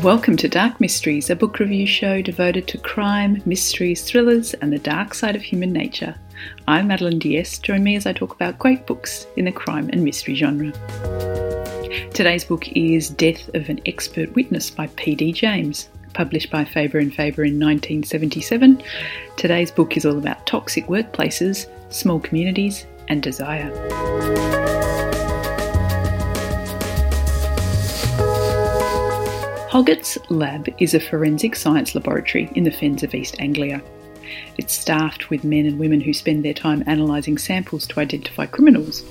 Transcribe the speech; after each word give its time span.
Welcome 0.00 0.38
to 0.38 0.48
Dark 0.48 0.80
Mysteries, 0.80 1.28
a 1.28 1.36
book 1.36 1.58
review 1.58 1.86
show 1.86 2.22
devoted 2.22 2.66
to 2.68 2.78
crime, 2.78 3.42
mysteries, 3.44 4.02
thrillers, 4.02 4.54
and 4.54 4.72
the 4.72 4.78
dark 4.78 5.12
side 5.12 5.36
of 5.36 5.42
human 5.42 5.70
nature. 5.70 6.16
I'm 6.66 6.88
Madeline 6.88 7.18
Diaz. 7.18 7.58
Join 7.58 7.84
me 7.84 7.94
as 7.94 8.06
I 8.06 8.14
talk 8.14 8.34
about 8.34 8.58
great 8.58 8.86
books 8.86 9.26
in 9.36 9.44
the 9.44 9.52
crime 9.52 9.90
and 9.92 10.02
mystery 10.02 10.34
genre. 10.34 10.72
Today's 12.14 12.42
book 12.42 12.72
is 12.72 13.10
Death 13.10 13.54
of 13.54 13.68
an 13.68 13.80
Expert 13.84 14.34
Witness 14.34 14.70
by 14.70 14.86
P.D. 14.96 15.34
James, 15.34 15.90
published 16.14 16.50
by 16.50 16.64
Faber 16.64 16.98
and 16.98 17.14
Faber 17.14 17.44
in 17.44 17.60
1977. 17.60 18.82
Today's 19.36 19.70
book 19.70 19.96
is 19.96 20.06
all 20.06 20.18
about 20.18 20.46
toxic 20.46 20.86
workplaces, 20.86 21.66
small 21.92 22.18
communities, 22.18 22.86
and 23.08 23.22
desire. 23.22 24.61
Hoggatt's 29.72 30.18
Lab 30.28 30.68
is 30.78 30.92
a 30.92 31.00
forensic 31.00 31.56
science 31.56 31.94
laboratory 31.94 32.50
in 32.54 32.64
the 32.64 32.70
fens 32.70 33.02
of 33.02 33.14
East 33.14 33.36
Anglia. 33.38 33.82
It's 34.58 34.74
staffed 34.74 35.30
with 35.30 35.44
men 35.44 35.64
and 35.64 35.78
women 35.78 36.02
who 36.02 36.12
spend 36.12 36.44
their 36.44 36.52
time 36.52 36.84
analysing 36.86 37.38
samples 37.38 37.86
to 37.86 38.00
identify 38.00 38.44
criminals. 38.44 39.02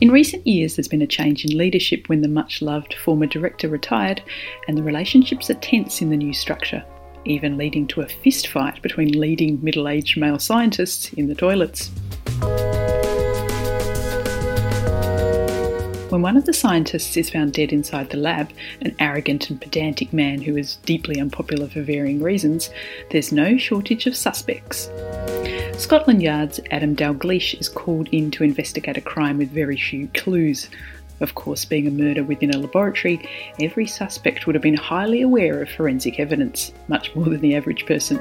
In 0.00 0.10
recent 0.10 0.44
years, 0.44 0.74
there's 0.74 0.88
been 0.88 1.02
a 1.02 1.06
change 1.06 1.44
in 1.44 1.56
leadership 1.56 2.08
when 2.08 2.20
the 2.20 2.26
much 2.26 2.62
loved 2.62 2.94
former 2.94 3.26
director 3.26 3.68
retired, 3.68 4.20
and 4.66 4.76
the 4.76 4.82
relationships 4.82 5.48
are 5.50 5.54
tense 5.54 6.02
in 6.02 6.10
the 6.10 6.16
new 6.16 6.34
structure, 6.34 6.84
even 7.24 7.56
leading 7.56 7.86
to 7.86 8.00
a 8.00 8.08
fist 8.08 8.48
fight 8.48 8.82
between 8.82 9.20
leading 9.20 9.62
middle 9.62 9.86
aged 9.86 10.16
male 10.16 10.40
scientists 10.40 11.12
in 11.12 11.28
the 11.28 11.34
toilets. 11.36 11.92
When 16.14 16.22
one 16.22 16.36
of 16.36 16.44
the 16.44 16.52
scientists 16.52 17.16
is 17.16 17.28
found 17.28 17.54
dead 17.54 17.72
inside 17.72 18.10
the 18.10 18.18
lab, 18.18 18.52
an 18.82 18.94
arrogant 19.00 19.50
and 19.50 19.60
pedantic 19.60 20.12
man 20.12 20.40
who 20.40 20.56
is 20.56 20.76
deeply 20.84 21.20
unpopular 21.20 21.66
for 21.66 21.82
varying 21.82 22.22
reasons, 22.22 22.70
there's 23.10 23.32
no 23.32 23.56
shortage 23.56 24.06
of 24.06 24.14
suspects. 24.14 24.88
Scotland 25.76 26.22
Yard's 26.22 26.60
Adam 26.70 26.94
Dalgleish 26.94 27.58
is 27.58 27.68
called 27.68 28.08
in 28.12 28.30
to 28.30 28.44
investigate 28.44 28.96
a 28.96 29.00
crime 29.00 29.38
with 29.38 29.50
very 29.50 29.76
few 29.76 30.06
clues. 30.14 30.70
Of 31.18 31.34
course, 31.34 31.64
being 31.64 31.88
a 31.88 31.90
murder 31.90 32.22
within 32.22 32.54
a 32.54 32.58
laboratory, 32.58 33.28
every 33.58 33.88
suspect 33.88 34.46
would 34.46 34.54
have 34.54 34.62
been 34.62 34.74
highly 34.74 35.20
aware 35.20 35.62
of 35.62 35.68
forensic 35.68 36.20
evidence, 36.20 36.72
much 36.86 37.12
more 37.16 37.24
than 37.24 37.40
the 37.40 37.56
average 37.56 37.86
person. 37.86 38.20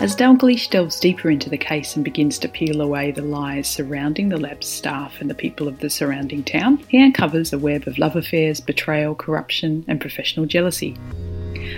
As 0.00 0.16
Dalgleish 0.16 0.70
delves 0.70 0.98
deeper 0.98 1.28
into 1.28 1.50
the 1.50 1.58
case 1.58 1.94
and 1.94 2.02
begins 2.02 2.38
to 2.38 2.48
peel 2.48 2.80
away 2.80 3.10
the 3.10 3.20
lies 3.20 3.68
surrounding 3.68 4.30
the 4.30 4.38
lab's 4.38 4.66
staff 4.66 5.20
and 5.20 5.28
the 5.28 5.34
people 5.34 5.68
of 5.68 5.80
the 5.80 5.90
surrounding 5.90 6.42
town, 6.42 6.78
he 6.88 7.02
uncovers 7.02 7.52
a 7.52 7.58
web 7.58 7.86
of 7.86 7.98
love 7.98 8.16
affairs, 8.16 8.62
betrayal, 8.62 9.14
corruption, 9.14 9.84
and 9.88 10.00
professional 10.00 10.46
jealousy. 10.46 10.96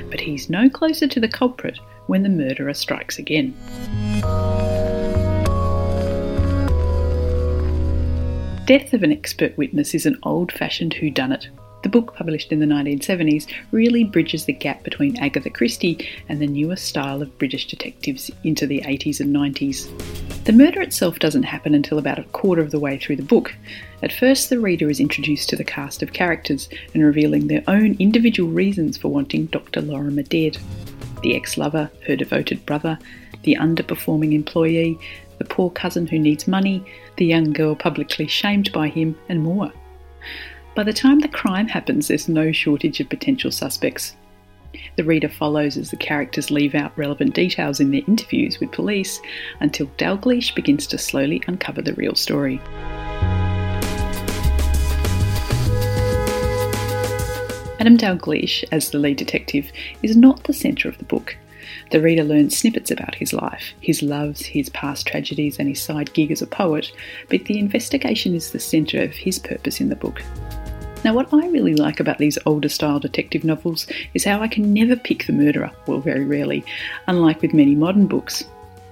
But 0.09 0.21
he's 0.21 0.49
no 0.49 0.71
closer 0.71 1.09
to 1.09 1.19
the 1.19 1.27
culprit 1.27 1.81
when 2.07 2.23
the 2.23 2.29
murderer 2.29 2.75
strikes 2.75 3.19
again. 3.19 3.57
Death 8.65 8.95
of 8.95 9.03
an 9.03 9.11
Expert 9.11 9.59
Witness 9.59 9.97
is 9.97 10.07
an 10.07 10.21
old 10.23 10.53
fashioned 10.53 10.95
whodunit 10.95 11.49
the 11.83 11.89
book, 11.89 12.15
published 12.15 12.53
in 12.53 12.61
the 12.61 12.67
1970s, 12.67 13.47
really 13.71 14.05
bridges 14.05 14.45
the 14.45 14.53
gap 14.53 14.83
between 14.83 15.19
Agatha 15.19 15.51
Christie 15.51 16.09
and 16.29 16.41
the 16.41 16.47
newer 16.47 16.77
style 16.77 17.23
of 17.23 17.39
British 17.39 17.67
detectives 17.67 18.31
into 18.45 18.67
the 18.67 18.81
80s 18.83 19.21
and 19.21 19.35
90s. 19.35 19.89
The 20.45 20.53
murder 20.53 20.81
itself 20.81 21.19
doesn't 21.19 21.45
happen 21.45 21.75
until 21.75 21.99
about 21.99 22.19
a 22.19 22.25
quarter 22.25 22.63
of 22.63 22.71
the 22.71 22.81
way 22.81 22.99
through 22.99 23.17
the 23.17 23.23
book. 23.23 23.55
At 24.03 24.13
first, 24.13 24.51
the 24.51 24.61
reader 24.61 24.91
is 24.91 25.01
introduced 25.01 25.49
to 25.51 25.57
the 25.57 25.65
cast 25.65 26.03
of 26.03 26.13
characters 26.13 26.69
and 26.95 27.05
revealing 27.05 27.47
their 27.47 27.63
own 27.69 27.97
individual 27.99 28.51
reasons 28.51 28.97
for 28.97 29.09
wanting 29.09 29.47
Dr. 29.47 29.81
Lorimer 29.81 30.23
dead 30.23 30.59
the 31.23 31.37
ex 31.37 31.57
lover, 31.57 31.91
her 32.07 32.17
devoted 32.17 32.65
brother, 32.67 32.99
the 33.45 33.57
underperforming 33.61 34.33
employee, 34.33 34.99
the 35.39 35.45
poor 35.45 35.71
cousin 35.71 36.07
who 36.07 36.19
needs 36.19 36.47
money, 36.47 36.85
the 37.17 37.27
young 37.27 37.53
girl 37.53 37.75
publicly 37.75 38.27
shamed 38.27 38.71
by 38.73 38.89
him, 38.89 39.17
and 39.29 39.43
more. 39.43 39.73
By 40.75 40.85
the 40.85 40.93
time 40.95 41.21
the 41.21 41.29
crime 41.29 41.69
happens, 41.69 42.09
there's 42.09 42.31
no 42.31 42.51
shortage 42.51 42.99
of 43.01 43.11
potential 43.11 43.51
suspects. 43.51 44.17
The 44.97 45.05
reader 45.05 45.29
follows 45.29 45.77
as 45.77 45.91
the 45.91 45.97
characters 45.97 46.51
leave 46.51 46.75
out 46.75 46.97
relevant 46.97 47.35
details 47.35 47.79
in 47.79 47.91
their 47.91 48.01
interviews 48.09 48.59
with 48.59 48.73
police 48.73 49.21
until 49.61 49.89
Dalgleish 49.99 50.55
begins 50.55 50.87
to 50.87 50.97
slowly 50.97 51.43
uncover 51.47 51.83
the 51.83 51.93
real 51.93 52.15
story. 52.15 52.59
Adam 57.79 57.99
Dalgleish, 57.99 58.65
as 58.73 58.91
the 58.91 58.99
lead 58.99 59.19
detective, 59.19 59.71
is 60.03 60.17
not 60.17 60.45
the 60.45 60.55
centre 60.55 60.89
of 60.89 60.97
the 60.97 61.05
book. 61.05 61.37
The 61.91 62.01
reader 62.01 62.25
learns 62.25 62.57
snippets 62.57 62.91
about 62.91 63.17
his 63.17 63.35
life, 63.35 63.75
his 63.83 64.03
loves, 64.03 64.47
his 64.47 64.71
past 64.71 65.07
tragedies, 65.07 65.59
and 65.59 65.69
his 65.69 65.83
side 65.83 66.15
gig 66.15 66.31
as 66.31 66.41
a 66.41 66.47
poet, 66.47 66.93
but 67.29 67.45
the 67.45 67.59
investigation 67.59 68.35
is 68.35 68.53
the 68.53 68.59
centre 68.59 69.03
of 69.03 69.13
his 69.13 69.39
purpose 69.39 69.81
in 69.81 69.91
the 69.91 69.97
book. 69.97 70.23
Now, 71.05 71.15
what 71.15 71.33
I 71.35 71.49
really 71.49 71.75
like 71.75 71.99
about 71.99 72.19
these 72.19 72.39
older 72.47 72.69
style 72.69 73.01
detective 73.01 73.43
novels 73.43 73.89
is 74.15 74.25
how 74.25 74.41
I 74.41 74.47
can 74.47 74.73
never 74.73 74.95
pick 74.95 75.27
the 75.27 75.33
murderer, 75.33 75.73
well, 75.87 75.99
very 75.99 76.25
rarely, 76.25 76.65
unlike 77.09 77.43
with 77.43 77.53
many 77.53 77.75
modern 77.75 78.07
books. 78.07 78.45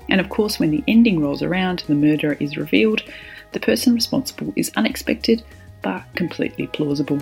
And 0.08 0.20
of 0.20 0.28
course, 0.28 0.58
when 0.58 0.72
the 0.72 0.82
ending 0.88 1.20
rolls 1.20 1.42
around 1.42 1.84
and 1.86 1.88
the 1.88 2.06
murderer 2.06 2.36
is 2.40 2.56
revealed, 2.56 3.04
the 3.52 3.60
person 3.60 3.94
responsible 3.94 4.52
is 4.56 4.72
unexpected 4.76 5.44
but 5.82 6.02
completely 6.16 6.66
plausible. 6.66 7.20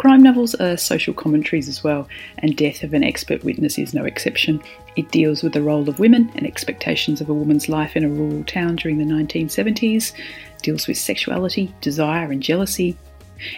Crime 0.00 0.22
novels 0.22 0.54
are 0.54 0.78
social 0.78 1.12
commentaries 1.12 1.68
as 1.68 1.84
well, 1.84 2.08
and 2.38 2.56
Death 2.56 2.82
of 2.82 2.94
an 2.94 3.04
Expert 3.04 3.44
Witness 3.44 3.78
is 3.78 3.92
no 3.92 4.06
exception. 4.06 4.62
It 4.96 5.10
deals 5.10 5.42
with 5.42 5.52
the 5.52 5.60
role 5.60 5.86
of 5.90 5.98
women 5.98 6.32
and 6.36 6.46
expectations 6.46 7.20
of 7.20 7.28
a 7.28 7.34
woman's 7.34 7.68
life 7.68 7.94
in 7.94 8.04
a 8.04 8.08
rural 8.08 8.42
town 8.44 8.76
during 8.76 8.96
the 8.96 9.04
1970s, 9.04 10.14
deals 10.62 10.88
with 10.88 10.96
sexuality, 10.96 11.74
desire, 11.82 12.32
and 12.32 12.42
jealousy. 12.42 12.96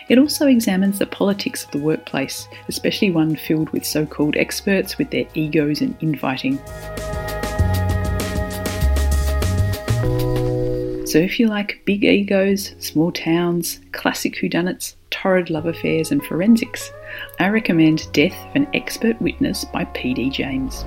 It 0.09 0.19
also 0.19 0.49
examines 0.49 0.99
the 0.99 1.07
politics 1.07 1.65
of 1.65 1.71
the 1.71 1.79
workplace, 1.79 2.49
especially 2.69 3.13
one 3.13 3.37
filled 3.37 3.71
with 3.71 3.85
so 3.85 4.05
called 4.05 4.37
experts 4.37 4.99
with 4.99 5.13
their 5.13 5.27
egos 5.35 5.81
and 5.81 5.95
infighting. 6.03 6.59
So 11.13 11.19
if 11.19 11.39
you 11.39 11.47
like 11.47 11.83
big 11.85 12.07
egos, 12.07 12.75
small 12.79 13.13
towns, 13.13 13.81
classic 13.93 14.37
whodunits, 14.37 14.95
torrid 15.11 15.51
love 15.51 15.67
affairs, 15.67 16.11
and 16.11 16.25
forensics, 16.25 16.91
I 17.39 17.51
recommend 17.51 18.11
Death 18.15 18.33
of 18.33 18.57
an 18.57 18.67
Expert 18.73 19.21
Witness 19.21 19.67
by 19.67 19.85
P.D. 19.85 20.31
James. 20.31 20.87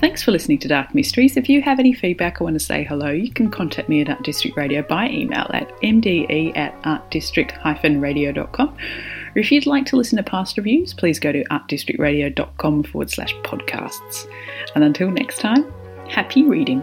Thanks 0.00 0.22
for 0.22 0.30
listening 0.30 0.56
to 0.60 0.68
Dark 0.68 0.94
Mysteries. 0.94 1.36
If 1.36 1.50
you 1.50 1.60
have 1.60 1.78
any 1.78 1.92
feedback 1.92 2.40
or 2.40 2.44
want 2.44 2.54
to 2.54 2.60
say 2.64 2.82
hello, 2.82 3.10
you 3.10 3.30
can 3.30 3.50
contact 3.50 3.90
me 3.90 4.00
at 4.00 4.08
Art 4.08 4.22
District 4.22 4.56
Radio 4.56 4.80
by 4.80 5.10
email 5.10 5.50
at 5.52 5.68
mde 5.82 6.56
at 6.56 6.80
artdistrict-radio.com. 6.84 8.68
Or 8.70 9.38
if 9.38 9.52
you'd 9.52 9.66
like 9.66 9.84
to 9.84 9.96
listen 9.96 10.16
to 10.16 10.22
past 10.22 10.56
reviews, 10.56 10.94
please 10.94 11.20
go 11.20 11.30
to 11.30 11.44
artdistrictradio.com 11.44 12.84
forward 12.84 13.10
slash 13.10 13.34
podcasts. 13.42 14.26
And 14.74 14.82
until 14.82 15.10
next 15.10 15.40
time, 15.40 15.70
happy 16.08 16.42
reading. 16.44 16.82